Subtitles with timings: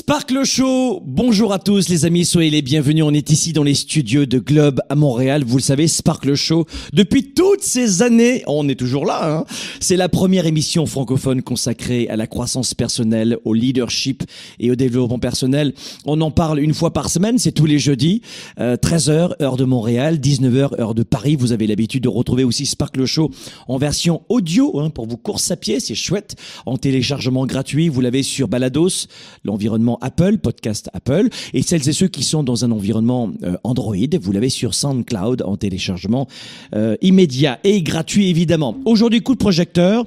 [0.00, 3.02] Sparkle Show, bonjour à tous les amis, soyez les bienvenus.
[3.04, 5.42] On est ici dans les studios de Globe à Montréal.
[5.44, 9.38] Vous le savez, Sparkle Show, depuis toutes ces années, on est toujours là.
[9.38, 9.44] Hein
[9.80, 14.22] C'est la première émission francophone consacrée à la croissance personnelle, au leadership
[14.60, 15.74] et au développement personnel.
[16.06, 18.22] On en parle une fois par semaine, c'est tous les jeudis,
[18.60, 21.34] euh, 13h heure de Montréal, 19h heure de Paris.
[21.34, 23.32] Vous avez l'habitude de retrouver aussi Sparkle Show
[23.66, 27.88] en version audio hein, pour vous course à pied, c'est chouette, en téléchargement gratuit.
[27.88, 29.08] Vous l'avez sur Balados,
[29.42, 33.96] l'environnement Apple, podcast Apple, et celles et ceux qui sont dans un environnement euh, Android,
[34.20, 36.28] vous l'avez sur SoundCloud en téléchargement
[36.74, 38.76] euh, immédiat et gratuit évidemment.
[38.84, 40.04] Aujourd'hui, coup de projecteur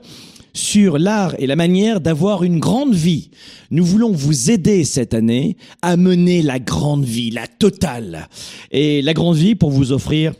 [0.53, 3.31] sur l'art et la manière d'avoir une grande vie.
[3.69, 8.27] Nous voulons vous aider cette année à mener la grande vie, la totale.
[8.71, 10.33] Et la grande vie pour vous offrir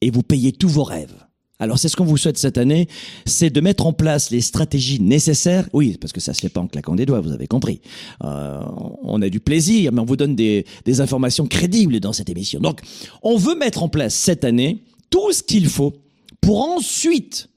[0.00, 1.14] et vous payer tous vos rêves.
[1.62, 2.88] Alors c'est ce qu'on vous souhaite cette année,
[3.24, 5.68] c'est de mettre en place les stratégies nécessaires.
[5.72, 7.80] Oui, parce que ça se fait pas en claquant des doigts, vous avez compris.
[8.24, 8.60] Euh,
[9.02, 12.58] on a du plaisir, mais on vous donne des, des informations crédibles dans cette émission.
[12.58, 12.80] Donc,
[13.22, 15.94] on veut mettre en place cette année tout ce qu'il faut
[16.40, 17.48] pour ensuite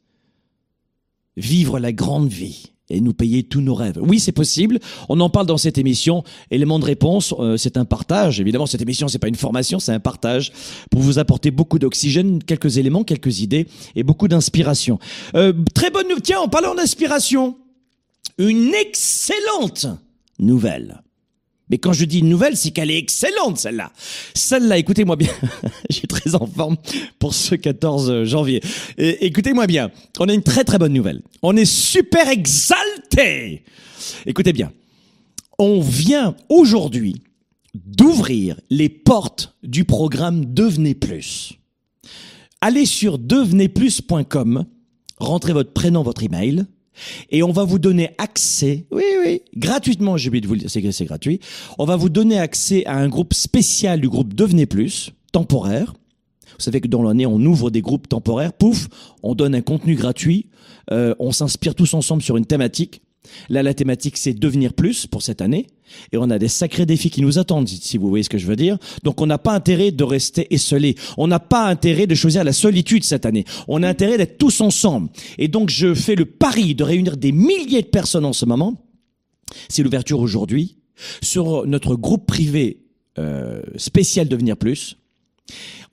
[1.36, 4.00] vivre la grande vie et nous payer tous nos rêves.
[4.02, 4.80] Oui, c'est possible.
[5.10, 6.24] On en parle dans cette émission.
[6.52, 8.40] Élément de réponse, euh, c'est un partage.
[8.40, 10.52] Évidemment, cette émission, c'est pas une formation, c'est un partage
[10.92, 15.00] pour vous apporter beaucoup d'oxygène, quelques éléments, quelques idées et beaucoup d'inspiration.
[15.36, 16.22] Euh, très bonne nouvelle.
[16.22, 17.58] Tiens, en parlant d'inspiration,
[18.38, 19.88] une excellente
[20.40, 21.02] nouvelle.
[21.70, 23.92] Mais quand je dis une nouvelle, c'est qu'elle est excellente, celle-là.
[24.34, 25.32] Celle-là, écoutez-moi bien.
[25.90, 26.78] J'ai très en forme
[27.18, 28.62] pour ce 14 janvier.
[28.98, 29.92] Et, écoutez-moi bien.
[30.20, 31.22] On a une très très bonne nouvelle.
[31.42, 33.64] On est super exalté.
[34.26, 34.72] Écoutez bien.
[35.58, 37.22] On vient aujourd'hui
[37.74, 41.54] d'ouvrir les portes du programme Devenez Plus.
[42.62, 44.66] Allez sur devenezplus.com,
[45.18, 46.66] rentrez votre prénom, votre email,
[47.30, 50.70] et on va vous donner accès, oui, oui, gratuitement, j'ai oublié de vous le dire,
[50.70, 51.40] c'est, gratuit.
[51.78, 55.94] On va vous donner accès à un groupe spécial du groupe Devenez Plus, temporaire.
[56.58, 58.88] Vous savez que dans l'année, on ouvre des groupes temporaires, pouf,
[59.24, 60.48] on donne un contenu gratuit,
[60.92, 63.02] euh, on s'inspire tous ensemble sur une thématique.
[63.50, 65.68] Là, la thématique, c'est devenir plus pour cette année.
[66.12, 68.48] Et on a des sacrés défis qui nous attendent, si vous voyez ce que je
[68.48, 68.78] veux dire.
[69.04, 70.96] Donc, on n'a pas intérêt de rester esselé.
[71.18, 73.46] On n'a pas intérêt de choisir la solitude cette année.
[73.68, 75.10] On a intérêt d'être tous ensemble.
[75.38, 78.82] Et donc, je fais le pari de réunir des milliers de personnes en ce moment.
[79.70, 80.78] C'est l'ouverture aujourd'hui
[81.22, 82.82] sur notre groupe privé
[83.18, 84.98] euh, spécial Devenir Plus.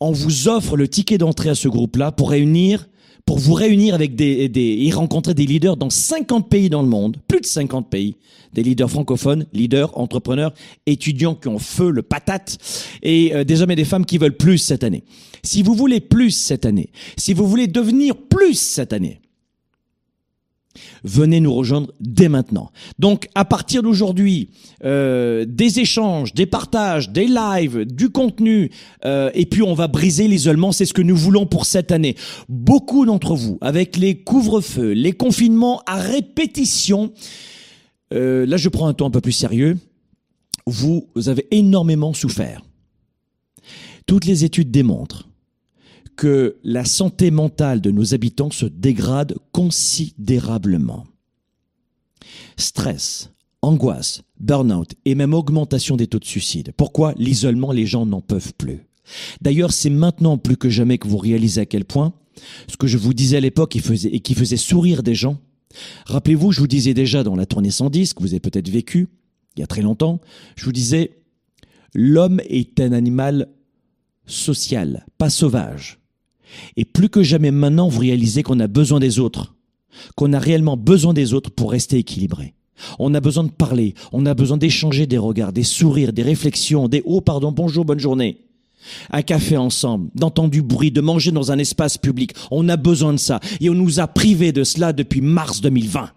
[0.00, 2.88] On vous offre le ticket d'entrée à ce groupe-là pour réunir
[3.24, 6.88] pour vous réunir avec des, des et rencontrer des leaders dans 50 pays dans le
[6.88, 8.16] monde, plus de 50 pays,
[8.52, 10.52] des leaders francophones, leaders, entrepreneurs,
[10.86, 12.58] étudiants qui ont feu, le patate,
[13.02, 15.04] et euh, des hommes et des femmes qui veulent plus cette année.
[15.42, 19.20] Si vous voulez plus cette année, si vous voulez devenir plus cette année,
[21.04, 22.70] venez nous rejoindre dès maintenant.
[22.98, 24.50] Donc à partir d'aujourd'hui,
[24.84, 28.70] euh, des échanges, des partages, des lives, du contenu,
[29.04, 32.16] euh, et puis on va briser l'isolement, c'est ce que nous voulons pour cette année.
[32.48, 37.12] Beaucoup d'entre vous, avec les couvre-feux, les confinements à répétition,
[38.12, 39.78] euh, là je prends un ton un peu plus sérieux,
[40.66, 42.62] vous avez énormément souffert.
[44.06, 45.28] Toutes les études démontrent
[46.16, 51.06] que la santé mentale de nos habitants se dégrade considérablement.
[52.56, 53.30] Stress,
[53.62, 56.72] angoisse, burn-out et même augmentation des taux de suicide.
[56.76, 58.86] Pourquoi l'isolement, les gens n'en peuvent plus?
[59.40, 62.14] D'ailleurs, c'est maintenant plus que jamais que vous réalisez à quel point
[62.68, 65.38] ce que je vous disais à l'époque et qui faisait sourire des gens.
[66.06, 69.08] Rappelez-vous, je vous disais déjà dans la tournée 110, que vous avez peut-être vécu
[69.56, 70.20] il y a très longtemps,
[70.56, 71.22] je vous disais,
[71.94, 73.48] l'homme est un animal
[74.26, 75.98] social, pas sauvage.
[76.76, 79.54] Et plus que jamais maintenant, vous réalisez qu'on a besoin des autres,
[80.16, 82.54] qu'on a réellement besoin des autres pour rester équilibré.
[82.98, 86.88] On a besoin de parler, on a besoin d'échanger des regards, des sourires, des réflexions,
[86.88, 88.38] des oh pardon, bonjour, bonne journée.
[89.10, 92.32] un café ensemble, d'entendre du bruit, de manger dans un espace public.
[92.50, 93.38] On a besoin de ça.
[93.60, 96.10] Et on nous a privés de cela depuis mars 2020.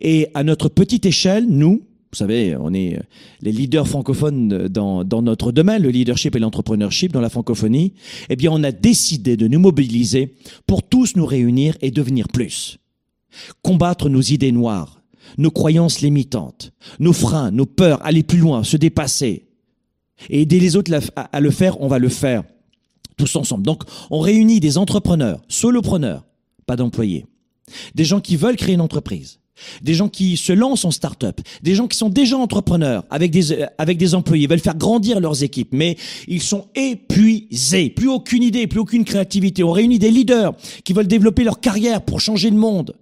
[0.00, 3.00] Et à notre petite échelle, nous, vous savez, on est
[3.40, 7.94] les leaders francophones dans, dans notre domaine, le leadership et l'entrepreneurship dans la francophonie,
[8.28, 10.34] eh bien, on a décidé de nous mobiliser
[10.66, 12.78] pour tous nous réunir et devenir plus.
[13.62, 15.00] Combattre nos idées noires,
[15.38, 19.48] nos croyances limitantes, nos freins, nos peurs, aller plus loin, se dépasser.
[20.28, 22.44] Et aider les autres à le faire, on va le faire
[23.16, 23.64] tous ensemble.
[23.64, 26.26] Donc, on réunit des entrepreneurs, solopreneurs,
[26.66, 27.26] pas d'employés,
[27.94, 29.40] des gens qui veulent créer une entreprise,
[29.82, 33.64] des gens qui se lancent en start-up, des gens qui sont déjà entrepreneurs avec des,
[33.78, 35.96] avec des employés, veulent faire grandir leurs équipes, mais
[36.28, 39.62] ils sont épuisés, plus aucune idée, plus aucune créativité.
[39.62, 40.54] On réunit des leaders
[40.84, 42.94] qui veulent développer leur carrière pour changer le monde,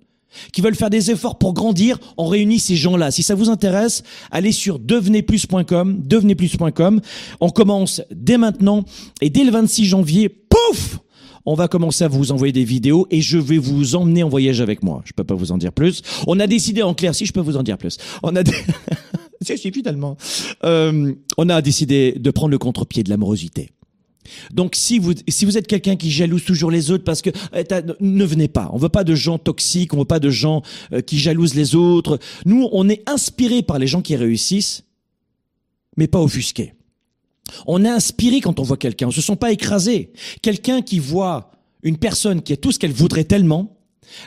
[0.53, 1.99] qui veulent faire des efforts pour grandir.
[2.17, 3.11] On réunit ces gens-là.
[3.11, 7.01] Si ça vous intéresse, allez sur devenezplus.com, devenezplus.com.
[7.41, 8.85] On commence dès maintenant
[9.21, 10.99] et dès le 26 janvier, pouf
[11.47, 14.61] on va commencer à vous envoyer des vidéos et je vais vous emmener en voyage
[14.61, 15.03] avec moi.
[15.05, 16.03] Je peux pas vous en dire plus.
[16.27, 17.99] On a décidé en clair, si je peux vous en dire plus.
[18.23, 18.43] On a
[19.43, 20.17] c'est finalement.
[20.65, 23.71] Euh, on a décidé de prendre le contre-pied de l'amorosité.
[24.53, 27.65] Donc si vous si vous êtes quelqu'un qui jalouse toujours les autres parce que eh,
[28.01, 28.71] ne venez pas.
[28.73, 31.75] On veut pas de gens toxiques, on veut pas de gens euh, qui jalousent les
[31.75, 32.19] autres.
[32.45, 34.85] Nous, on est inspiré par les gens qui réussissent,
[35.97, 36.75] mais pas offusqués.
[37.67, 40.13] On est inspiré quand on voit quelqu'un, on se sent pas écrasé.
[40.43, 41.51] Quelqu'un qui voit
[41.83, 43.77] une personne qui a tout ce qu'elle voudrait tellement,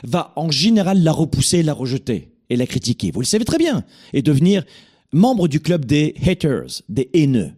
[0.02, 3.10] va en général la repousser, la rejeter et la critiquer.
[3.10, 3.84] Vous le savez très bien.
[4.12, 4.64] Et devenir
[5.12, 7.52] membre du club des haters, des haineux.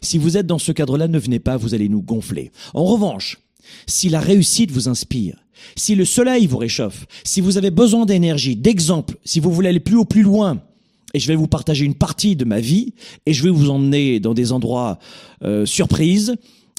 [0.00, 2.50] Si vous êtes dans ce cadre-là, ne venez pas, vous allez nous gonfler.
[2.74, 3.40] En revanche,
[3.86, 5.36] si la réussite vous inspire,
[5.76, 9.80] si le soleil vous réchauffe, si vous avez besoin d'énergie, d'exemple, si vous voulez aller
[9.80, 10.62] plus haut, plus loin,
[11.14, 12.92] et je vais vous partager une partie de ma vie
[13.24, 14.98] et je vais vous emmener dans des endroits
[15.42, 16.34] euh, surprises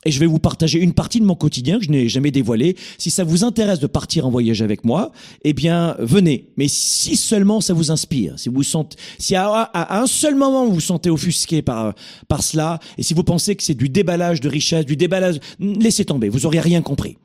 [0.06, 2.76] et je vais vous partager une partie de mon quotidien que je n'ai jamais dévoilé.
[3.00, 5.12] Si ça vous intéresse de partir en voyage avec moi,
[5.44, 6.50] eh bien, venez.
[6.58, 10.76] Mais si seulement ça vous inspire, si vous sentez, si à, un seul moment vous
[10.76, 11.96] vous sentez offusqué par,
[12.28, 16.06] par cela, et si vous pensez que c'est du déballage de richesse, du déballage, laissez
[16.06, 17.18] tomber, vous auriez rien compris.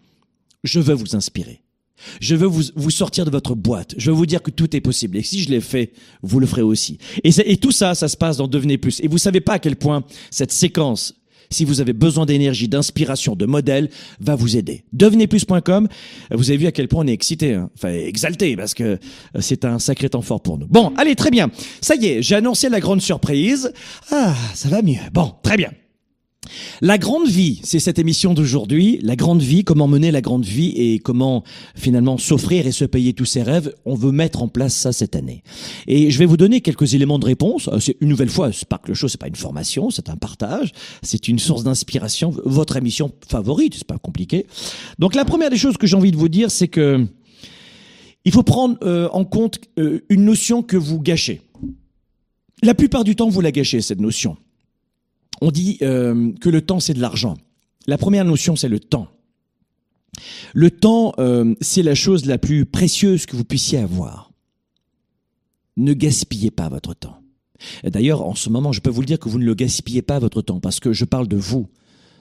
[0.65, 1.61] Je veux vous inspirer.
[2.21, 3.95] Je veux vous, vous sortir de votre boîte.
[3.97, 5.17] Je veux vous dire que tout est possible.
[5.17, 5.93] Et si je l'ai fait,
[6.23, 6.99] vous le ferez aussi.
[7.25, 9.01] Et, et, tout ça, ça se passe dans Devenez Plus.
[9.01, 11.15] Et vous savez pas à quel point cette séquence,
[11.51, 14.85] si vous avez besoin d'énergie, d'inspiration, de modèle, va vous aider.
[14.93, 15.89] Devenezplus.com.
[16.31, 17.71] Vous avez vu à quel point on est excité, hein.
[17.75, 18.99] enfin exalté, parce que
[19.41, 20.67] c'est un sacré temps fort pour nous.
[20.69, 21.51] Bon, allez, très bien.
[21.81, 23.73] Ça y est, j'ai annoncé la grande surprise.
[24.11, 24.99] Ah, ça va mieux.
[25.13, 25.71] Bon, très bien.
[26.81, 28.99] La grande vie, c'est cette émission d'aujourd'hui.
[29.03, 31.45] La grande vie, comment mener la grande vie et comment
[31.75, 33.75] finalement s'offrir et se payer tous ses rêves.
[33.85, 35.43] On veut mettre en place ça cette année.
[35.87, 37.69] Et je vais vous donner quelques éléments de réponse.
[37.69, 40.73] Euh, une nouvelle fois, Sparkle Show, c'est pas une formation, c'est un partage.
[41.03, 42.33] C'est une source d'inspiration.
[42.45, 44.47] Votre émission favorite, c'est pas compliqué.
[44.99, 47.07] Donc la première des choses que j'ai envie de vous dire, c'est que
[48.25, 51.43] il faut prendre euh, en compte euh, une notion que vous gâchez.
[52.63, 54.37] La plupart du temps, vous la gâchez, cette notion.
[55.41, 57.37] On dit euh, que le temps, c'est de l'argent.
[57.87, 59.09] La première notion, c'est le temps.
[60.53, 64.33] Le temps, euh, c'est la chose la plus précieuse que vous puissiez avoir.
[65.77, 67.23] Ne gaspillez pas votre temps.
[67.85, 70.19] D'ailleurs, en ce moment, je peux vous le dire que vous ne le gaspillez pas
[70.19, 71.69] votre temps, parce que je parle de vous,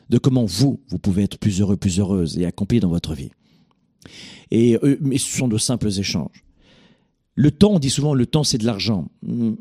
[0.10, 3.32] de comment vous, vous pouvez être plus heureux, plus heureuse et accompli dans votre vie.
[4.52, 6.44] Et euh, mais ce sont de simples échanges.
[7.36, 9.08] Le temps, on dit souvent, le temps, c'est de l'argent.
[9.24, 9.54] Hmm,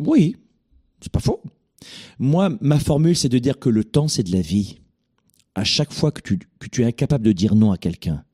[0.00, 0.36] oui,
[1.00, 1.42] c'est pas faux.
[2.18, 4.80] Moi, ma formule, c'est de dire que le temps, c'est de la vie.
[5.54, 8.24] À chaque fois que tu, es incapable de dire non à quelqu'un,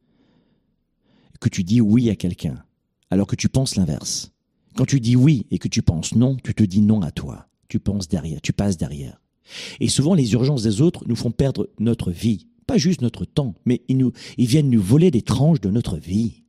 [1.41, 2.63] que tu dis oui à quelqu'un,
[3.11, 4.33] alors que tu penses l'inverse.
[4.77, 7.49] Quand tu dis oui et que tu penses non, tu te dis non à toi.
[7.69, 9.21] Tu penses derrière, tu passes derrière.
[9.81, 12.47] Et souvent, les urgences des autres nous font perdre notre vie.
[12.67, 14.13] Pas juste notre temps, mais ils,
[14.47, 16.43] viennent nous voler des tranches de notre vie.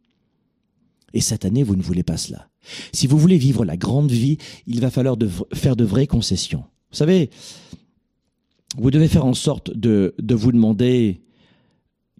[1.13, 2.49] Et cette année, vous ne voulez pas cela.
[2.91, 4.37] Si vous voulez vivre la grande vie,
[4.67, 5.17] il va falloir
[5.53, 6.65] faire de vraies concessions.
[6.91, 7.29] Vous savez,
[8.77, 11.21] vous devez faire en sorte de, vous demander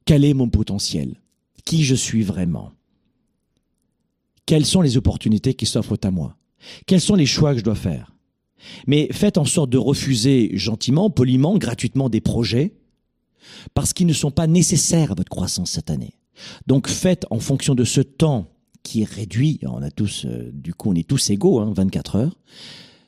[0.05, 1.21] quel est mon potentiel,
[1.65, 2.71] qui je suis vraiment,
[4.45, 6.35] quelles sont les opportunités qui s'offrent à moi,
[6.85, 8.15] quels sont les choix que je dois faire?
[8.88, 12.73] Mais faites en sorte de refuser gentiment, poliment, gratuitement des projets
[13.73, 16.13] parce qu'ils ne sont pas nécessaires à votre croissance cette année.
[16.67, 18.51] Donc faites en fonction de ce temps
[18.83, 22.15] qui est réduit, on a tous, euh, du coup on est tous égaux, hein, 24
[22.15, 22.35] heures,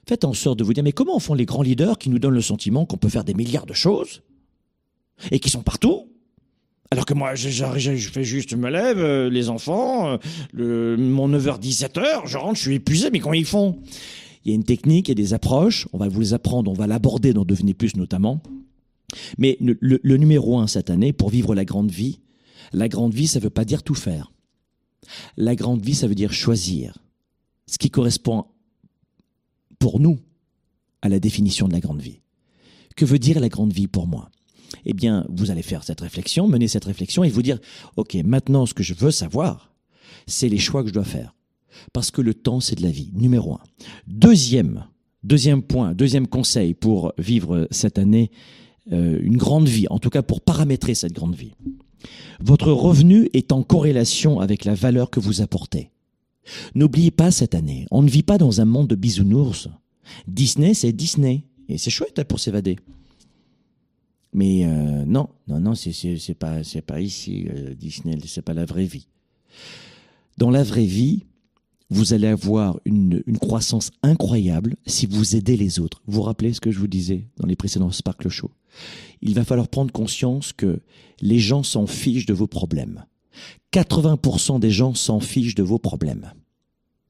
[0.07, 2.33] Faites en sorte de vous dire, mais comment font les grands leaders qui nous donnent
[2.33, 4.23] le sentiment qu'on peut faire des milliards de choses
[5.29, 6.07] et qui sont partout?
[6.89, 10.17] Alors que moi, je, fais juste, je me lève, euh, les enfants, euh,
[10.51, 13.79] le, mon 9h, 17h, je rentre, je suis épuisé, mais comment ils font?
[14.43, 15.87] Il y a une technique, il y a des approches.
[15.93, 18.41] On va vous les apprendre, on va l'aborder dans Devenez Plus notamment.
[19.37, 22.19] Mais le, le, numéro un cette année, pour vivre la grande vie,
[22.73, 24.31] la grande vie, ça veut pas dire tout faire.
[25.37, 26.97] La grande vie, ça veut dire choisir
[27.67, 28.45] ce qui correspond
[29.81, 30.19] pour nous
[31.01, 32.21] à la définition de la grande vie.
[32.95, 34.29] Que veut dire la grande vie pour moi?
[34.85, 37.57] Eh bien, vous allez faire cette réflexion, mener cette réflexion et vous dire,
[37.97, 39.73] OK, maintenant, ce que je veux savoir,
[40.27, 41.35] c'est les choix que je dois faire.
[41.93, 43.61] Parce que le temps, c'est de la vie, numéro un.
[44.05, 44.85] Deuxième,
[45.23, 48.29] deuxième point, deuxième conseil pour vivre cette année
[48.91, 51.53] euh, une grande vie, en tout cas pour paramétrer cette grande vie.
[52.39, 55.89] Votre revenu est en corrélation avec la valeur que vous apportez.
[56.75, 59.69] N'oubliez pas cette année, on ne vit pas dans un monde de bisounours.
[60.27, 61.43] Disney, c'est Disney.
[61.71, 62.77] Et c'est chouette hein, pour s'évader.
[64.33, 68.65] Mais euh, non, non, non, c'est pas, c'est pas ici euh, Disney, c'est pas la
[68.65, 69.07] vraie vie.
[70.37, 71.25] Dans la vraie vie,
[71.89, 76.01] vous allez avoir une, une, croissance incroyable si vous aidez les autres.
[76.07, 78.51] Vous vous rappelez ce que je vous disais dans les précédents Sparkle Show?
[79.21, 80.79] Il va falloir prendre conscience que
[81.19, 83.05] les gens s'en fichent de vos problèmes.
[83.73, 86.33] 80% des gens s'en fichent de vos problèmes.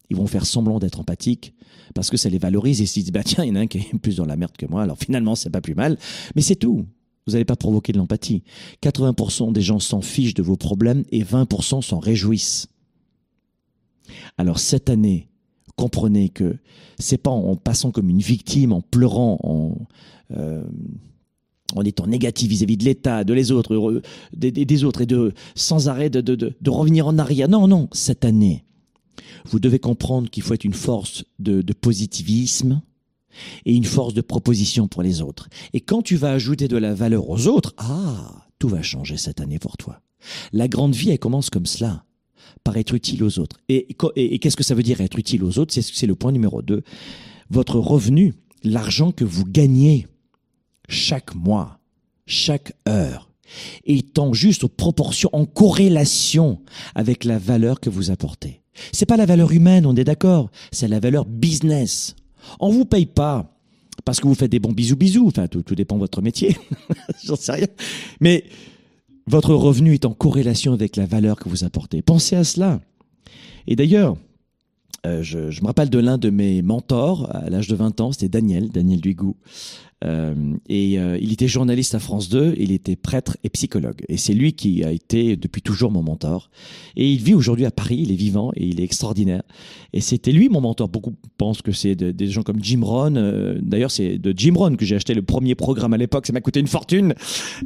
[0.09, 1.53] Ils vont faire semblant d'être empathiques
[1.95, 3.67] parce que ça les valorise et se disent bah tiens, il y en a un
[3.67, 5.97] qui est plus dans la merde que moi, alors finalement c'est pas plus mal,
[6.35, 6.85] mais c'est tout.
[7.27, 8.43] Vous n'allez pas provoquer de l'empathie.
[8.81, 12.67] 80% des gens s'en fichent de vos problèmes et 20% s'en réjouissent.
[14.37, 15.29] Alors cette année,
[15.75, 16.57] comprenez que
[16.99, 19.87] c'est pas en passant comme une victime, en pleurant, en,
[20.35, 20.63] euh,
[21.75, 24.01] en étant négatif vis-à-vis de l'État, de les autres,
[24.33, 27.49] des, autres, et de sans arrêt de, revenir en arrière.
[27.49, 28.63] Non, non, cette année,
[29.45, 32.81] vous devez comprendre qu'il faut être une force de, positivisme
[33.65, 35.49] et une force de proposition pour les autres.
[35.73, 39.39] Et quand tu vas ajouter de la valeur aux autres, ah, tout va changer cette
[39.39, 40.01] année pour toi.
[40.53, 42.05] La grande vie, elle commence comme cela
[42.63, 43.57] par être utile aux autres.
[43.69, 43.87] Et,
[44.39, 45.73] qu'est-ce que ça veut dire être utile aux autres?
[45.73, 46.83] C'est le point numéro deux.
[47.49, 50.07] Votre revenu, l'argent que vous gagnez
[50.91, 51.79] chaque mois,
[52.25, 53.29] chaque heure,
[53.85, 56.59] étant juste en proportion, en corrélation
[56.95, 58.61] avec la valeur que vous apportez.
[58.91, 62.15] C'est pas la valeur humaine, on est d'accord, c'est la valeur business.
[62.59, 63.57] On vous paye pas
[64.05, 66.57] parce que vous faites des bons bisous bisous, enfin tout, dépend de votre métier,
[67.23, 67.67] j'en sais rien.
[68.19, 68.45] Mais
[69.27, 72.01] votre revenu est en corrélation avec la valeur que vous apportez.
[72.01, 72.81] Pensez à cela.
[73.67, 74.17] Et d'ailleurs,
[75.05, 78.29] euh, je, me rappelle de l'un de mes mentors à l'âge de 20 ans, c'était
[78.29, 79.35] Daniel, Daniel Duigou.
[80.03, 80.33] Euh,
[80.67, 84.01] et euh, il était journaliste à France 2, il était prêtre et psychologue.
[84.09, 86.49] Et c'est lui qui a été depuis toujours mon mentor.
[86.95, 89.43] Et il vit aujourd'hui à Paris, il est vivant et il est extraordinaire.
[89.93, 90.89] Et c'était lui mon mentor.
[90.89, 93.17] Beaucoup pensent que c'est des gens comme Jim Rohn.
[93.17, 96.25] Euh, d'ailleurs, c'est de Jim Rohn que j'ai acheté le premier programme à l'époque.
[96.25, 97.13] Ça m'a coûté une fortune.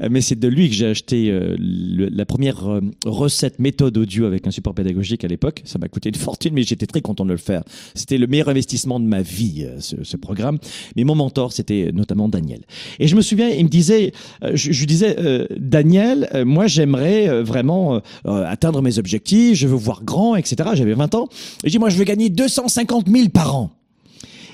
[0.10, 4.74] mais c'est de lui que j'ai acheté la première recette méthode audio avec un support
[4.74, 5.62] pédagogique à l'époque.
[5.66, 7.64] Ça m'a coûté une fortune, mais j'étais très content de le faire.
[7.94, 10.58] C'était le meilleur investissement de ma vie, ce, ce programme.
[10.96, 12.62] Mais mon mentor, c'était notamment Daniel.
[13.00, 14.12] Et je me souviens, il me disait,
[14.44, 19.76] euh, je, lui disais, euh, Daniel, euh, moi j'aimerais vraiment atteindre mes objectifs, je veux
[19.76, 20.70] voir grand, etc.
[20.74, 21.28] J'avais 20 ans.
[21.64, 23.72] Et je dis, moi je veux gagner 250 000 par an.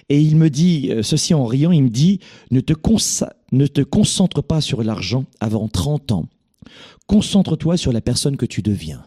[0.10, 2.20] Et il me dit, ceci en riant, il me dit,
[2.52, 2.74] ne te,
[3.52, 6.26] ne te concentre pas sur l'argent avant 30 ans.
[7.08, 9.04] Concentre-toi sur la personne que tu deviens.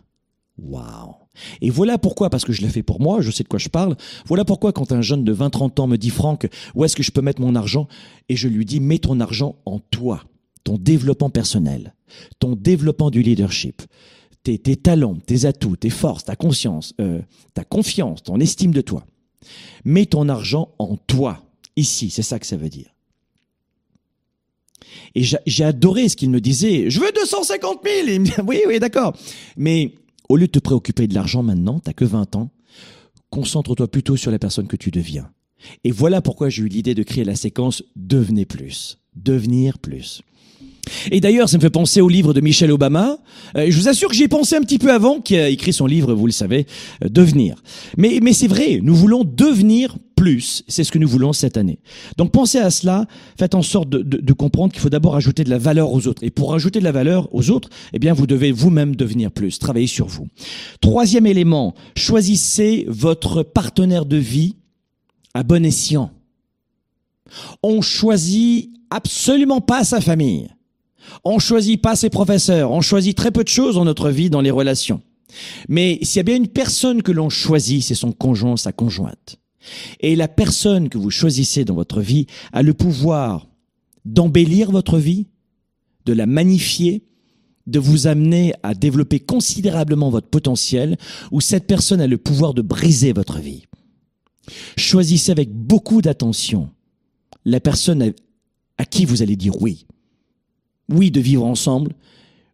[0.59, 1.23] Waouh
[1.60, 3.68] et voilà pourquoi, parce que je l'ai fait pour moi, je sais de quoi je
[3.68, 7.02] parle, voilà pourquoi quand un jeune de 20-30 ans me dit Franck, où est-ce que
[7.02, 7.88] je peux mettre mon argent?
[8.28, 10.22] Et je lui dis, mets ton argent en toi,
[10.62, 11.94] ton développement personnel,
[12.38, 13.82] ton développement du leadership,
[14.42, 17.20] tes, talents, tes atouts, tes forces, ta conscience, euh,
[17.54, 19.04] ta confiance, ton estime de toi.
[19.84, 21.42] Mets ton argent en toi,
[21.76, 22.94] ici, c'est ça que ça veut dire.
[25.14, 26.90] Et j'ai adoré ce qu'il me disait.
[26.90, 28.08] Je veux 250 000.
[28.08, 29.16] il me dit, oui, oui, d'accord.
[29.56, 29.94] Mais
[30.28, 32.50] au lieu de te préoccuper de l'argent maintenant, t'as que 20 ans,
[33.30, 35.30] concentre-toi plutôt sur la personne que tu deviens.
[35.82, 38.98] Et voilà pourquoi j'ai eu l'idée de créer la séquence Devenez plus.
[39.16, 40.22] Devenir plus.
[41.10, 43.18] Et d'ailleurs, ça me fait penser au livre de Michelle Obama.
[43.56, 45.72] Euh, je vous assure que j'y ai pensé un petit peu avant, qui a écrit
[45.72, 46.66] son livre, vous le savez,
[47.04, 47.56] euh, Devenir.
[47.96, 50.62] Mais, mais c'est vrai, nous voulons devenir plus.
[50.68, 51.78] C'est ce que nous voulons cette année.
[52.16, 53.06] Donc pensez à cela.
[53.38, 56.06] Faites en sorte de, de, de comprendre qu'il faut d'abord ajouter de la valeur aux
[56.06, 56.22] autres.
[56.24, 59.58] Et pour ajouter de la valeur aux autres, eh bien, vous devez vous-même devenir plus.
[59.58, 60.28] Travailler sur vous.
[60.80, 64.56] Troisième élément, choisissez votre partenaire de vie
[65.34, 66.10] à bon escient.
[67.62, 70.48] On choisit absolument pas sa famille.
[71.25, 74.40] On choisit pas ses professeurs, on choisit très peu de choses dans notre vie, dans
[74.40, 75.02] les relations.
[75.68, 79.37] Mais s'il y a bien une personne que l'on choisit, c'est son conjoint, sa conjointe.
[80.00, 83.49] Et la personne que vous choisissez dans votre vie a le pouvoir
[84.04, 85.26] d'embellir votre vie,
[86.04, 87.04] de la magnifier,
[87.66, 90.99] de vous amener à développer considérablement votre potentiel,
[91.32, 93.64] ou cette personne a le pouvoir de briser votre vie.
[94.76, 96.68] Choisissez avec beaucoup d'attention
[97.46, 98.12] la personne
[98.76, 99.87] à qui vous allez dire oui.
[100.88, 101.92] Oui de vivre ensemble,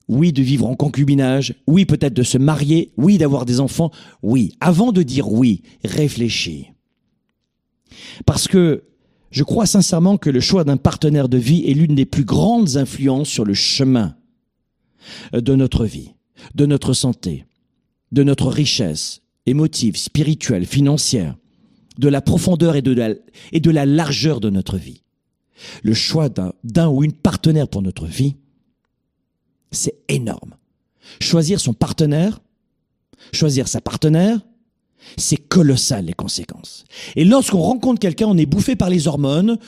[0.08, 3.90] oui de vivre en concubinage, oui peut-être de se marier, oui d'avoir des enfants,
[4.22, 4.54] oui.
[4.60, 6.68] Avant de dire oui, réfléchis.
[8.26, 8.84] Parce que
[9.30, 12.76] je crois sincèrement que le choix d'un partenaire de vie est l'une des plus grandes
[12.76, 14.16] influences sur le chemin
[15.32, 16.14] de notre vie,
[16.54, 17.46] de notre santé,
[18.12, 21.36] de notre richesse émotive, spirituelle, financière,
[21.98, 23.10] de la profondeur et de la,
[23.52, 25.02] et de la largeur de notre vie.
[25.82, 28.36] Le choix d'un ou une partenaire pour notre vie,
[29.70, 30.56] c'est énorme.
[31.20, 32.40] Choisir son partenaire,
[33.32, 34.40] choisir sa partenaire,
[35.16, 36.84] c'est colossal les conséquences.
[37.16, 39.58] Et lorsqu'on rencontre quelqu'un, on est bouffé par les hormones.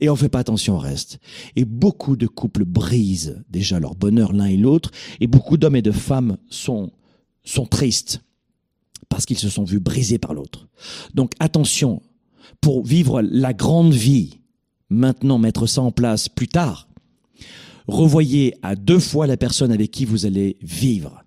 [0.00, 1.18] et on fait pas attention au reste.
[1.56, 4.90] Et beaucoup de couples brisent déjà leur bonheur l'un et l'autre.
[5.20, 6.92] Et beaucoup d'hommes et de femmes sont,
[7.44, 8.20] sont tristes
[9.08, 10.68] parce qu'ils se sont vus brisés par l'autre.
[11.14, 12.02] Donc attention,
[12.60, 14.38] pour vivre la grande vie,
[14.90, 16.88] maintenant mettre ça en place plus tard,
[17.86, 21.24] revoyez à deux fois la personne avec qui vous allez vivre.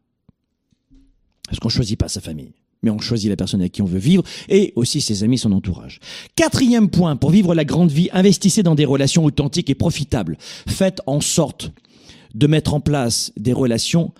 [1.47, 3.99] Parce qu'on choisit pas sa famille, mais on choisit la personne avec qui on veut
[3.99, 5.99] vivre et aussi ses amis, son entourage.
[6.35, 10.37] Quatrième point, pour vivre la grande vie, investissez dans des relations authentiques et profitables.
[10.67, 11.71] Faites en sorte
[12.33, 14.13] de mettre en place des relations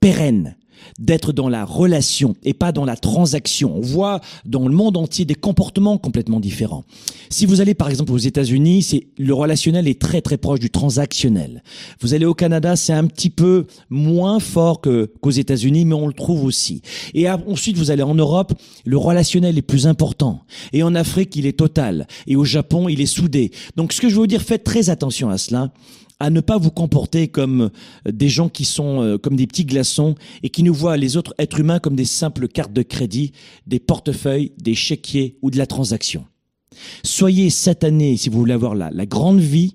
[0.00, 0.56] pérennes
[0.98, 3.76] d'être dans la relation et pas dans la transaction.
[3.76, 6.84] On voit dans le monde entier des comportements complètement différents.
[7.30, 10.70] Si vous allez par exemple aux États-Unis, c'est le relationnel est très très proche du
[10.70, 11.62] transactionnel.
[12.00, 16.06] Vous allez au Canada, c'est un petit peu moins fort que qu'aux États-Unis, mais on
[16.06, 16.82] le trouve aussi.
[17.14, 18.52] Et ensuite vous allez en Europe,
[18.84, 20.42] le relationnel est plus important.
[20.72, 22.06] Et en Afrique, il est total.
[22.26, 23.50] Et au Japon, il est soudé.
[23.76, 25.70] Donc ce que je veux vous dire, faites très attention à cela
[26.20, 27.70] à ne pas vous comporter comme
[28.06, 31.16] euh, des gens qui sont euh, comme des petits glaçons et qui nous voient les
[31.16, 33.32] autres êtres humains comme des simples cartes de crédit,
[33.66, 36.24] des portefeuilles, des chéquiers ou de la transaction.
[37.02, 39.74] Soyez cette année, si vous voulez avoir la, la grande vie,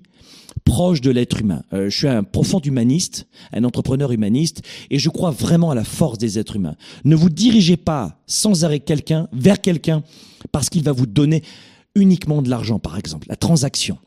[0.64, 1.62] proche de l'être humain.
[1.72, 5.84] Euh, je suis un profond humaniste, un entrepreneur humaniste, et je crois vraiment à la
[5.84, 6.76] force des êtres humains.
[7.04, 10.02] Ne vous dirigez pas sans arrêt quelqu'un vers quelqu'un
[10.50, 11.42] parce qu'il va vous donner
[11.94, 13.98] uniquement de l'argent, par exemple, la transaction.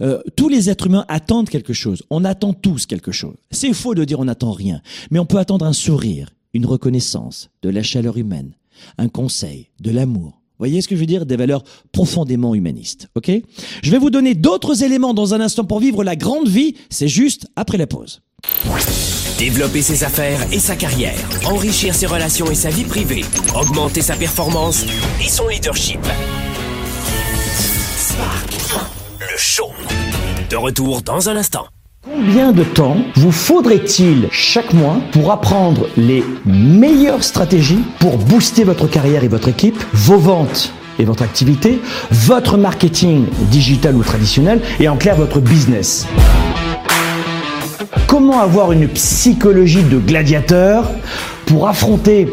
[0.00, 2.02] Euh, tous les êtres humains attendent quelque chose.
[2.10, 3.36] On attend tous quelque chose.
[3.50, 4.80] C'est faux de dire on n'attend rien.
[5.10, 8.52] Mais on peut attendre un sourire, une reconnaissance, de la chaleur humaine,
[8.98, 10.40] un conseil, de l'amour.
[10.58, 11.26] Voyez ce que je veux dire?
[11.26, 13.08] Des valeurs profondément humanistes.
[13.16, 13.30] Ok?
[13.82, 16.76] Je vais vous donner d'autres éléments dans un instant pour vivre la grande vie.
[16.90, 18.20] C'est juste après la pause.
[19.38, 23.24] Développer ses affaires et sa carrière, enrichir ses relations et sa vie privée,
[23.60, 24.84] augmenter sa performance
[25.20, 25.98] et son leadership.
[30.48, 31.66] De retour dans un instant.
[32.02, 38.86] Combien de temps vous faudrait-il chaque mois pour apprendre les meilleures stratégies pour booster votre
[38.86, 44.88] carrière et votre équipe, vos ventes et votre activité, votre marketing digital ou traditionnel et
[44.88, 46.06] en clair votre business?
[48.06, 50.90] Comment avoir une psychologie de gladiateur
[51.44, 52.32] pour affronter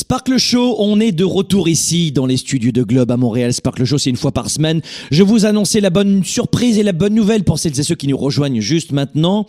[0.00, 3.52] Sparkle Show, on est de retour ici dans les studios de Globe à Montréal.
[3.52, 4.80] Sparkle Show, c'est une fois par semaine.
[5.10, 8.08] Je vous annonçais la bonne surprise et la bonne nouvelle pour celles et ceux qui
[8.08, 9.46] nous rejoignent juste maintenant.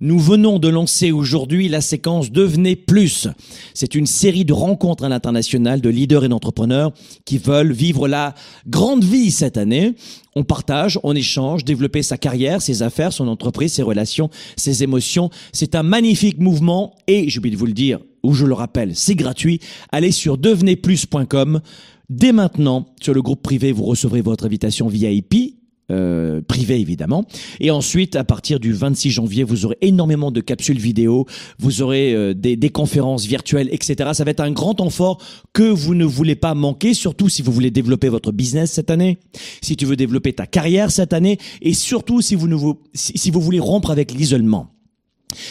[0.00, 3.28] Nous venons de lancer aujourd'hui la séquence Devenez Plus.
[3.74, 6.92] C'est une série de rencontres à l'international de leaders et d'entrepreneurs
[7.26, 8.34] qui veulent vivre la
[8.66, 9.96] grande vie cette année.
[10.34, 15.28] On partage, on échange, développer sa carrière, ses affaires, son entreprise, ses relations, ses émotions.
[15.52, 18.94] C'est un magnifique mouvement et, j'ai oublié de vous le dire, ou je le rappelle,
[18.94, 19.60] c'est gratuit.
[19.90, 21.60] Allez sur devenezplus.com.
[22.08, 27.24] Dès maintenant, sur le groupe privé, vous recevrez votre invitation VIP euh, privé évidemment.
[27.58, 31.26] Et ensuite, à partir du 26 janvier, vous aurez énormément de capsules vidéo,
[31.58, 34.10] vous aurez euh, des, des, conférences virtuelles, etc.
[34.12, 35.20] Ça va être un grand temps fort
[35.52, 39.18] que vous ne voulez pas manquer, surtout si vous voulez développer votre business cette année,
[39.62, 43.30] si tu veux développer ta carrière cette année, et surtout si vous, ne vous, si
[43.32, 44.70] vous voulez rompre avec l'isolement.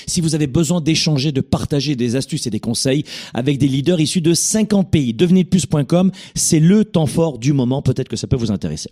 [0.08, 4.00] Si vous avez besoin d'échanger, de partager des astuces et des conseils avec des leaders
[4.00, 7.82] issus de 50 pays, devenezplus.com, c'est le temps fort du moment.
[7.82, 8.92] Peut-être que ça peut vous intéresser.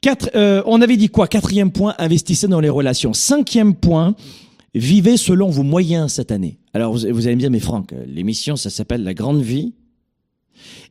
[0.00, 1.28] Quatre, euh, on avait dit quoi?
[1.28, 3.14] Quatrième point, investissez dans les relations.
[3.14, 4.14] Cinquième point,
[4.74, 6.58] vivez selon vos moyens cette année.
[6.74, 9.72] Alors vous, allez me dire, mais Franck, l'émission, ça s'appelle La Grande Vie.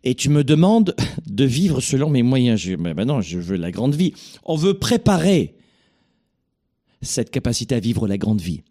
[0.03, 0.95] Et tu me demandes
[1.27, 2.59] de vivre selon mes moyens.
[2.59, 4.13] Je, ben non, je veux la grande vie.
[4.43, 5.55] On veut préparer
[7.01, 8.63] cette capacité à vivre la grande vie.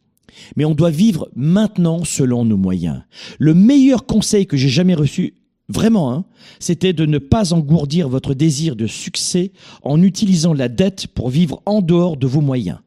[0.56, 3.02] Mais on doit vivre maintenant selon nos moyens.
[3.38, 5.35] Le meilleur conseil que j'ai jamais reçu
[5.68, 6.24] vraiment, hein,
[6.58, 11.62] c'était de ne pas engourdir votre désir de succès en utilisant la dette pour vivre
[11.66, 12.78] en dehors de vos moyens.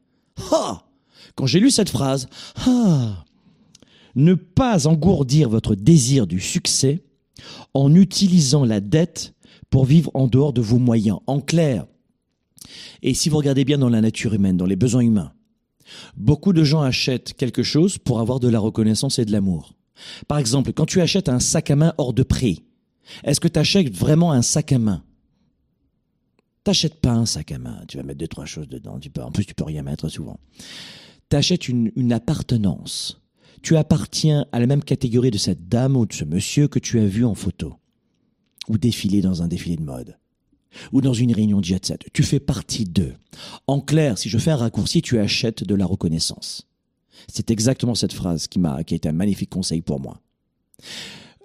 [0.50, 0.84] Ha
[1.34, 2.28] Quand j'ai lu cette phrase,
[2.66, 3.24] ha
[4.14, 7.02] Ne pas engourdir votre désir du succès
[7.74, 9.34] en utilisant la dette
[9.70, 11.18] pour vivre en dehors de vos moyens.
[11.26, 11.86] En clair,
[13.02, 15.32] et si vous regardez bien dans la nature humaine, dans les besoins humains,
[16.16, 19.74] beaucoup de gens achètent quelque chose pour avoir de la reconnaissance et de l'amour.
[20.28, 22.64] Par exemple, quand tu achètes un sac à main hors de prix,
[23.24, 25.02] est-ce que tu achètes vraiment un sac à main?
[26.64, 29.22] T'achètes pas un sac à main, tu vas mettre deux, trois choses dedans, tu peux,
[29.22, 30.40] en plus tu peux rien mettre souvent.
[31.28, 33.22] T'achètes une, une appartenance.
[33.62, 37.00] Tu appartiens à la même catégorie de cette dame ou de ce monsieur que tu
[37.00, 37.74] as vu en photo,
[38.68, 40.18] ou défiler dans un défilé de mode,
[40.92, 42.06] ou dans une réunion de jet set.
[42.12, 43.14] Tu fais partie d'eux.
[43.66, 46.66] En clair, si je fais un raccourci, tu achètes de la reconnaissance.
[47.28, 50.20] C'est exactement cette phrase qui m'a, qui a un magnifique conseil pour moi.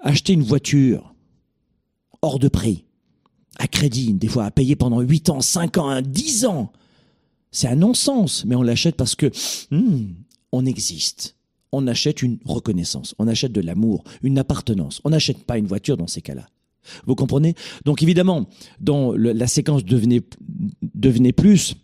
[0.02, 1.14] Acheter une voiture
[2.22, 2.86] hors de prix,
[3.58, 6.72] à crédit, des fois à payer pendant 8 ans, 5 ans, 10 ans,
[7.52, 9.32] c'est un non-sens, mais on l'achète parce que
[9.72, 10.14] hmm,
[10.52, 11.36] on existe.
[11.74, 15.00] On achète une reconnaissance, on achète de l'amour, une appartenance.
[15.06, 16.48] On n'achète pas une voiture dans ces cas-là.
[17.06, 17.56] Vous comprenez?
[17.86, 18.48] Donc évidemment,
[18.80, 20.22] dans la séquence devenez,
[20.96, 21.76] devenez plus,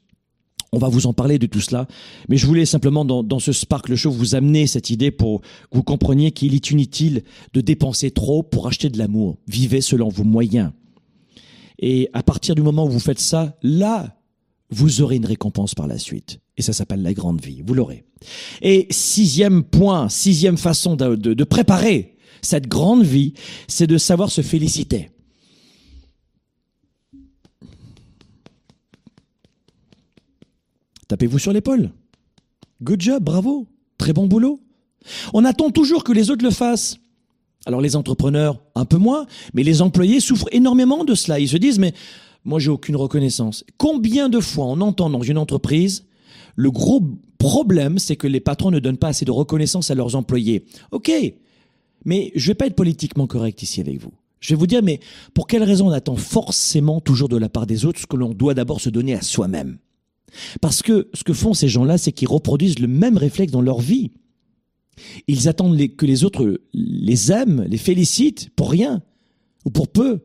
[0.71, 1.87] on va vous en parler de tout cela,
[2.27, 5.83] mais je voulais simplement dans, ce Sparkle Show vous amener cette idée pour que vous
[5.83, 9.37] compreniez qu'il est inutile de dépenser trop pour acheter de l'amour.
[9.47, 10.71] Vivez selon vos moyens.
[11.79, 14.17] Et à partir du moment où vous faites ça, là,
[14.69, 16.39] vous aurez une récompense par la suite.
[16.57, 17.61] Et ça s'appelle la grande vie.
[17.65, 18.03] Vous l'aurez.
[18.61, 23.33] Et sixième point, sixième façon de préparer cette grande vie,
[23.67, 25.09] c'est de savoir se féliciter.
[31.07, 31.91] tapez-vous sur l'épaule.
[32.83, 34.59] Good job, bravo, très bon boulot.
[35.33, 36.97] On attend toujours que les autres le fassent.
[37.65, 41.39] Alors les entrepreneurs, un peu moins, mais les employés souffrent énormément de cela.
[41.39, 41.93] Ils se disent, mais
[42.45, 43.63] moi j'ai aucune reconnaissance.
[43.77, 46.05] Combien de fois on entend dans une entreprise,
[46.55, 47.01] le gros
[47.37, 50.65] problème, c'est que les patrons ne donnent pas assez de reconnaissance à leurs employés?
[50.91, 51.11] Ok,
[52.07, 54.13] mais je vais pas être politiquement correct ici avec vous.
[54.39, 55.01] Je vais vous dire, mais
[55.33, 58.33] pour quelle raison on attend forcément toujours de la part des autres ce que l'on
[58.33, 59.77] doit d'abord se donner à soi-même?
[60.61, 63.81] Parce que ce que font ces gens-là, c'est qu'ils reproduisent le même réflexe dans leur
[63.81, 64.11] vie.
[65.27, 69.03] Ils attendent que les autres les aiment, les félicitent pour rien
[69.65, 70.21] ou pour peu,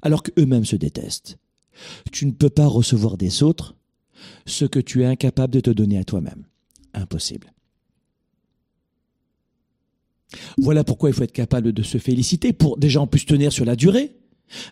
[0.00, 1.38] alors qu'eux-mêmes se détestent.
[2.10, 3.76] Tu ne peux pas recevoir des autres
[4.46, 6.46] ce que tu es incapable de te donner à toi-même.
[6.94, 7.52] Impossible.
[10.58, 13.64] Voilà pourquoi il faut être capable de se féliciter pour déjà en plus tenir sur
[13.64, 14.12] la durée.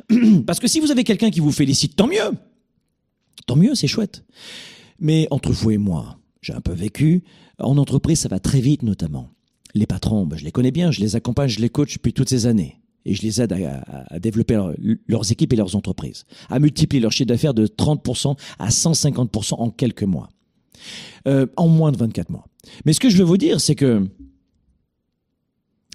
[0.46, 2.32] Parce que si vous avez quelqu'un qui vous félicite, tant mieux.
[3.46, 4.24] Tant mieux, c'est chouette.
[4.98, 7.22] Mais entre vous et moi, j'ai un peu vécu,
[7.58, 9.30] en entreprise, ça va très vite notamment.
[9.74, 12.28] Les patrons, ben, je les connais bien, je les accompagne, je les coach depuis toutes
[12.28, 12.80] ces années.
[13.04, 14.60] Et je les aide à, développer
[15.06, 19.70] leurs équipes et leurs entreprises, à multiplier leur chiffre d'affaires de 30% à 150% en
[19.70, 20.28] quelques mois.
[21.28, 22.46] Euh, en moins de 24 mois.
[22.84, 24.08] Mais ce que je veux vous dire, c'est que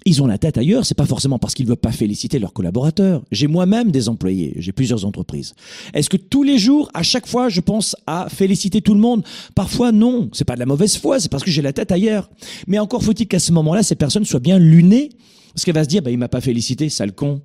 [0.04, 3.22] ils ont la tête ailleurs, c'est pas forcément parce qu'ils veulent pas féliciter leurs collaborateurs.
[3.30, 5.54] J'ai moi-même des employés, j'ai plusieurs entreprises.
[5.94, 9.24] Est-ce que tous les jours, à chaque fois, je pense à féliciter tout le monde
[9.54, 10.28] Parfois, non.
[10.32, 12.30] C'est pas de la mauvaise foi, c'est parce que j'ai la tête ailleurs.
[12.66, 15.10] Mais encore faut-il qu'à ce moment-là, ces personnes soient bien lunées,
[15.54, 17.42] parce qu'elle va se dire, bah, il m'a pas félicité, sale con.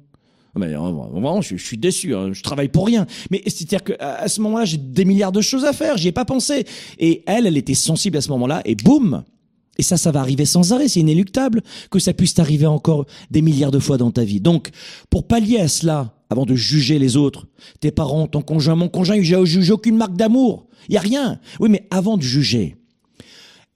[0.56, 2.16] Mais ah, vraiment, je, suis déçu.
[2.16, 3.06] Hein, je travaille pour rien.
[3.30, 5.98] Mais c'est-à-dire qu'à ce moment-là, j'ai des milliards de choses à faire.
[5.98, 6.66] J'y ai pas pensé.
[6.98, 8.62] Et elle, elle était sensible à ce moment-là.
[8.66, 9.24] Et boum,
[9.78, 11.62] et ça, ça va arriver sans arrêt, c'est inéluctable
[11.92, 14.42] que ça puisse t'arriver encore des milliards de fois dans ta vie.
[14.42, 14.70] Donc,
[15.10, 17.48] pour pallier à cela, avant de juger les autres,
[17.80, 20.68] tes parents, ton conjoint, mon conjoint, j'ai jugé aucune marque d'amour.
[20.90, 21.40] Il y a rien.
[21.60, 22.76] Oui, mais avant de juger,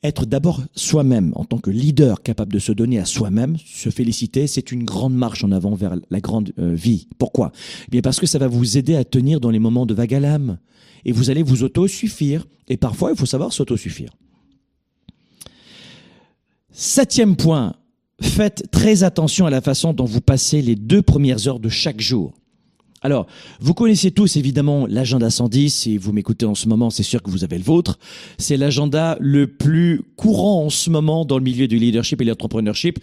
[0.03, 4.47] être d'abord soi-même en tant que leader capable de se donner à soi-même, se féliciter,
[4.47, 7.07] c'est une grande marche en avant vers la grande euh, vie.
[7.17, 7.51] Pourquoi?
[7.87, 10.13] Eh Bien parce que ça va vous aider à tenir dans les moments de vague
[10.13, 10.57] à l'âme
[11.05, 12.47] et vous allez vous auto-suffire.
[12.67, 14.11] Et parfois, il faut savoir s'auto-suffire.
[16.73, 17.75] Septième point,
[18.21, 21.99] faites très attention à la façon dont vous passez les deux premières heures de chaque
[21.99, 22.33] jour.
[23.01, 23.27] Alors,
[23.59, 27.29] vous connaissez tous évidemment l'agenda 110, si vous m'écoutez en ce moment, c'est sûr que
[27.29, 27.99] vous avez le vôtre.
[28.37, 32.29] C'est l'agenda le plus courant en ce moment dans le milieu du leadership et de
[32.29, 32.99] l'entrepreneurship.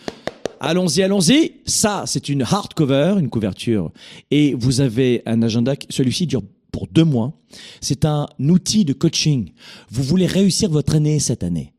[0.60, 1.52] Allons-y, allons-y.
[1.66, 3.92] Ça, c'est une hardcover, une couverture.
[4.30, 7.34] Et vous avez un agenda, celui-ci dure pour deux mois.
[7.80, 9.50] C'est un outil de coaching.
[9.90, 11.74] Vous voulez réussir votre année cette année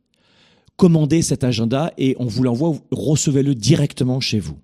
[0.79, 4.57] commandez cet agenda et on vous l'envoie, recevez-le directement chez vous.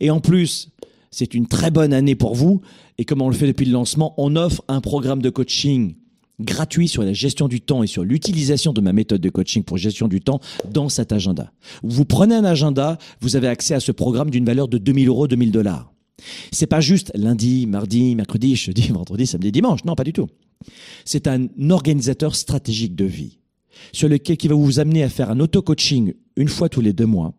[0.00, 0.72] Et en plus,
[1.12, 2.60] c'est une très bonne année pour vous.
[2.98, 5.94] Et comme on le fait depuis le lancement, on offre un programme de coaching
[6.40, 9.76] gratuit sur la gestion du temps et sur l'utilisation de ma méthode de coaching pour
[9.76, 11.52] gestion du temps dans cet agenda.
[11.84, 15.28] Vous prenez un agenda, vous avez accès à ce programme d'une valeur de 2000 euros,
[15.28, 15.92] 2000 dollars.
[16.50, 19.84] C'est pas juste lundi, mardi, mercredi, jeudi, vendredi, samedi, dimanche.
[19.84, 20.26] Non, pas du tout.
[21.04, 23.39] C'est un organisateur stratégique de vie
[23.92, 27.06] sur lequel qui va vous amener à faire un auto-coaching une fois tous les deux
[27.06, 27.34] mois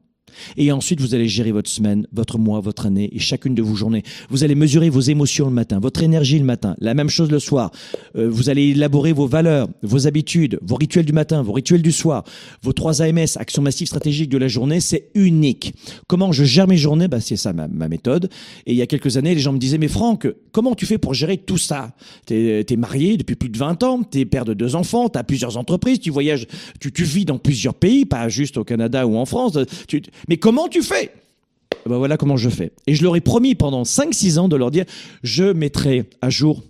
[0.57, 3.75] et ensuite, vous allez gérer votre semaine, votre mois, votre année et chacune de vos
[3.75, 4.03] journées.
[4.29, 7.39] Vous allez mesurer vos émotions le matin, votre énergie le matin, la même chose le
[7.39, 7.71] soir.
[8.15, 11.91] Euh, vous allez élaborer vos valeurs, vos habitudes, vos rituels du matin, vos rituels du
[11.91, 12.23] soir,
[12.61, 14.79] vos trois AMS, actions massives stratégiques de la journée.
[14.79, 15.73] C'est unique.
[16.07, 17.07] Comment je gère mes journées?
[17.07, 18.29] Bah, C'est ça ma, méthode.
[18.65, 20.97] Et il y a quelques années, les gens me disaient, mais Franck, comment tu fais
[20.97, 21.93] pour gérer tout ça?
[22.25, 25.19] Tu es, marié depuis plus de 20 ans, tu es père de deux enfants, tu
[25.19, 26.47] as plusieurs entreprises, tu voyages,
[26.79, 29.57] tu, vis dans plusieurs pays, pas juste au Canada ou en France.
[30.27, 31.11] Mais comment tu fais?
[31.85, 32.71] Ben voilà comment je fais.
[32.85, 34.85] Et je leur ai promis pendant 5-6 ans de leur dire,
[35.23, 36.61] je mettrai à jour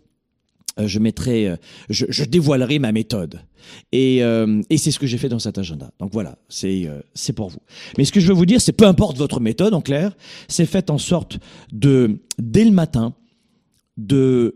[0.80, 1.56] euh, je mettrai, euh,
[1.90, 3.42] je, dévoilerai ma méthode.
[3.92, 5.92] Et, euh, et c'est ce que j'ai fait dans cet agenda.
[6.00, 6.88] Donc voilà, c'est
[7.36, 7.60] pour vous.
[7.98, 10.16] Mais ce que je veux vous dire, c'est peu importe votre méthode, en clair,
[10.48, 11.40] c'est fait en sorte
[11.72, 13.14] de, dès le matin,
[13.98, 14.56] de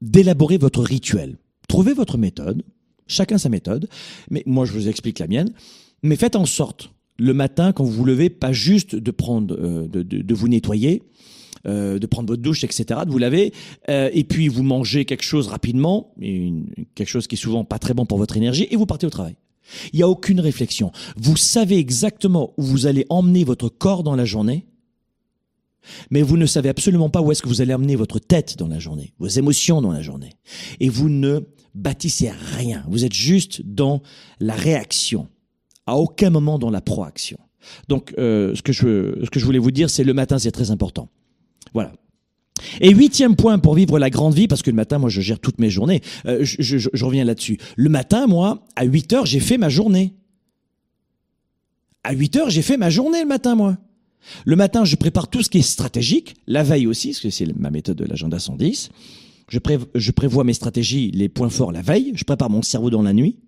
[0.00, 1.36] d'élaborer votre rituel.
[1.68, 2.62] Trouvez votre méthode,
[3.06, 3.86] chacun sa méthode,
[4.30, 5.52] mais moi je vous explique la mienne,
[6.02, 9.86] mais faites en sorte le matin quand vous vous levez, pas juste de prendre, euh,
[9.86, 11.02] de, de, vous nettoyer,
[11.66, 13.52] euh, de prendre votre douche, etc., de vous laver,
[13.90, 17.92] euh, et puis vous mangez quelque chose rapidement, quelque chose qui est souvent pas très
[17.92, 19.36] bon pour votre énergie, et vous partez au travail.
[19.92, 20.90] Il n'y a aucune réflexion.
[21.16, 24.66] Vous savez exactement où vous allez emmener votre corps dans la journée,
[26.10, 28.68] mais vous ne savez absolument pas où est-ce que vous allez emmener votre tête dans
[28.68, 30.32] la journée, vos émotions dans la journée.
[30.80, 31.40] Et vous ne
[31.74, 32.84] bâtissez rien.
[32.88, 34.02] Vous êtes juste dans
[34.40, 35.28] la réaction
[35.90, 37.38] à aucun moment dans la proaction.
[37.88, 40.52] Donc, euh, ce, que je, ce que je voulais vous dire, c'est le matin, c'est
[40.52, 41.08] très important.
[41.74, 41.92] Voilà.
[42.80, 45.40] Et huitième point pour vivre la grande vie, parce que le matin, moi, je gère
[45.40, 46.00] toutes mes journées.
[46.26, 47.58] Euh, je, reviens là-dessus.
[47.76, 50.14] Le matin, moi, à 8 heures, j'ai fait ma journée.
[52.04, 53.76] À 8 heures, j'ai fait ma journée le matin, moi.
[54.44, 57.46] Le matin, je prépare tout ce qui est stratégique, la veille aussi, parce que c'est
[57.58, 58.90] ma méthode de l'agenda 110.
[59.48, 62.90] Je, pré- je prévois mes stratégies, les points forts la veille, je prépare mon cerveau
[62.90, 63.38] dans la nuit.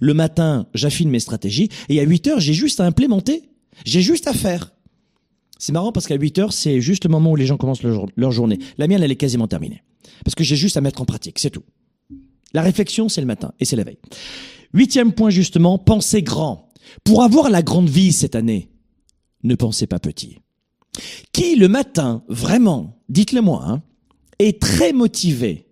[0.00, 3.42] Le matin, j'affine mes stratégies, et à 8 heures, j'ai juste à implémenter.
[3.84, 4.72] J'ai juste à faire.
[5.58, 8.06] C'est marrant parce qu'à 8 heures, c'est juste le moment où les gens commencent leur,
[8.16, 8.58] leur journée.
[8.78, 9.82] La mienne, elle est quasiment terminée.
[10.24, 11.64] Parce que j'ai juste à mettre en pratique, c'est tout.
[12.52, 13.98] La réflexion, c'est le matin et c'est la veille.
[14.74, 16.68] Huitième point, justement, pensez grand.
[17.04, 18.70] Pour avoir la grande vie cette année,
[19.42, 20.38] ne pensez pas petit.
[21.32, 23.82] Qui, le matin, vraiment, dites-le moi, hein,
[24.38, 25.71] est très motivé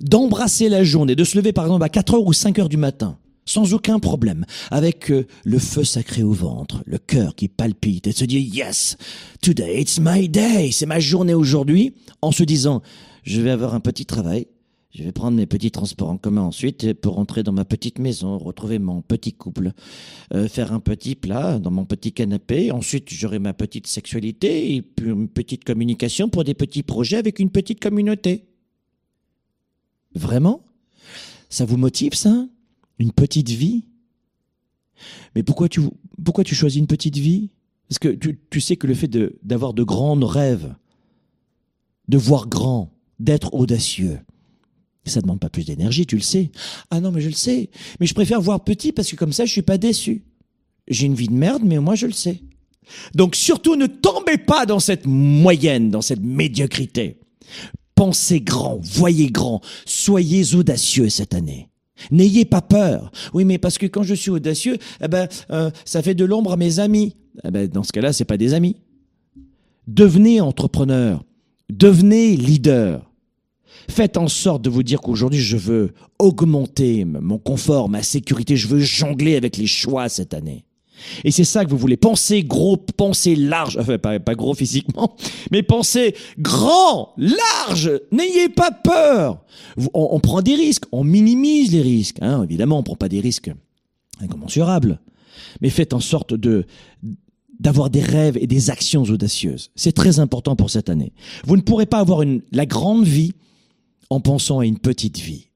[0.00, 2.76] d'embrasser la journée, de se lever par exemple à 4 heures ou 5 heures du
[2.76, 8.06] matin, sans aucun problème, avec euh, le feu sacré au ventre, le cœur qui palpite
[8.06, 8.96] et se dit yes,
[9.40, 12.82] today it's my day, c'est ma journée aujourd'hui, en se disant
[13.24, 14.46] je vais avoir un petit travail,
[14.90, 18.38] je vais prendre mes petits transports en commun ensuite pour rentrer dans ma petite maison,
[18.38, 19.72] retrouver mon petit couple,
[20.34, 22.72] euh, faire un petit plat dans mon petit canapé.
[22.72, 27.38] Ensuite, j'aurai ma petite sexualité et puis une petite communication pour des petits projets avec
[27.38, 28.47] une petite communauté.
[30.18, 30.64] Vraiment?
[31.48, 32.46] Ça vous motive ça?
[32.98, 33.84] Une petite vie?
[35.34, 35.80] Mais pourquoi tu,
[36.24, 37.50] pourquoi tu choisis une petite vie?
[37.88, 39.08] Parce que tu, tu sais que le fait
[39.42, 40.74] d'avoir de grands rêves,
[42.08, 44.18] de voir grand, d'être audacieux,
[45.08, 46.50] ça demande pas plus d'énergie, tu le sais.
[46.90, 47.70] Ah non, mais je le sais.
[47.98, 50.24] Mais je préfère voir petit parce que comme ça, je suis pas déçu.
[50.86, 52.42] J'ai une vie de merde, mais moi, je le sais.
[53.14, 57.18] Donc surtout, ne tombez pas dans cette moyenne, dans cette médiocrité.
[57.98, 61.68] Pensez grand, voyez grand, soyez audacieux cette année.
[62.12, 63.10] N'ayez pas peur.
[63.34, 66.52] Oui, mais parce que quand je suis audacieux, eh ben, euh, ça fait de l'ombre
[66.52, 67.16] à mes amis.
[67.42, 68.76] Eh ben, dans ce cas-là, c'est pas des amis.
[69.88, 71.24] Devenez entrepreneur,
[71.70, 73.10] devenez leader.
[73.90, 78.68] Faites en sorte de vous dire qu'aujourd'hui, je veux augmenter mon confort, ma sécurité, je
[78.68, 80.64] veux jongler avec les choix cette année.
[81.24, 81.96] Et c'est ça que vous voulez.
[81.96, 83.76] Pensez gros, pensez large.
[83.78, 85.16] Enfin, pas, gros physiquement,
[85.50, 87.92] mais pensez grand, large.
[88.12, 89.44] N'ayez pas peur.
[89.94, 92.18] On, on prend des risques, on minimise les risques.
[92.20, 92.44] Hein.
[92.44, 93.50] Évidemment, on prend pas des risques
[94.20, 95.00] incommensurables.
[95.60, 96.66] Mais faites en sorte de
[97.58, 99.70] d'avoir des rêves et des actions audacieuses.
[99.74, 101.12] C'est très important pour cette année.
[101.44, 103.32] Vous ne pourrez pas avoir une, la grande vie
[104.10, 105.48] en pensant à une petite vie.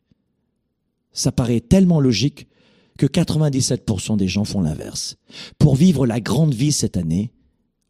[1.12, 2.48] Ça paraît tellement logique
[3.02, 5.16] que 97% des gens font l'inverse.
[5.58, 7.32] Pour vivre la grande vie cette année,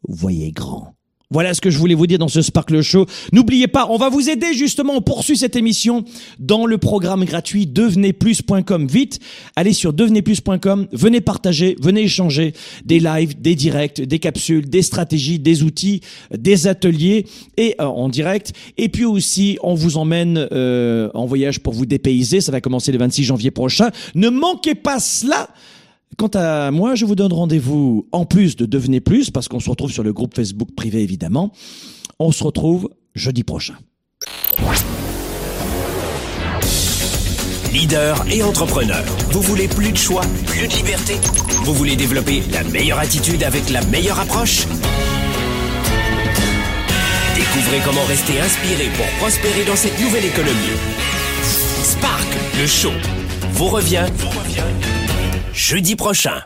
[0.07, 0.95] voyez grand.
[1.33, 3.07] Voilà ce que je voulais vous dire dans ce Sparkle Show.
[3.31, 6.05] N'oubliez pas, on va vous aider justement, on poursuit cette émission
[6.37, 8.85] dans le programme gratuit devenezplus.com.
[8.85, 9.19] Vite,
[9.55, 12.53] allez sur devenezplus.com, venez partager, venez échanger
[12.85, 16.01] des lives, des directs, des capsules, des stratégies, des outils,
[16.37, 17.25] des ateliers
[17.57, 18.53] et euh, en direct.
[18.77, 22.41] Et puis aussi, on vous emmène euh, en voyage pour vous dépayser.
[22.41, 23.89] Ça va commencer le 26 janvier prochain.
[24.13, 25.49] Ne manquez pas cela.
[26.17, 29.69] Quant à moi, je vous donne rendez-vous en plus de Devenez Plus, parce qu'on se
[29.69, 31.51] retrouve sur le groupe Facebook privé évidemment.
[32.19, 33.75] On se retrouve jeudi prochain.
[37.71, 41.15] Leader et entrepreneur, vous voulez plus de choix, plus de liberté?
[41.63, 44.67] Vous voulez développer la meilleure attitude avec la meilleure approche?
[47.35, 50.77] Découvrez comment rester inspiré pour prospérer dans cette nouvelle économie.
[51.83, 52.27] Spark,
[52.59, 52.91] le show,
[53.53, 54.92] vous revient, vous revient
[55.53, 56.41] jeudi prochain.